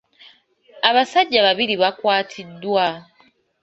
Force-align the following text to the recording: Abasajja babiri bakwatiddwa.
Abasajja 0.89 1.39
babiri 1.47 1.73
bakwatiddwa. 1.81 2.85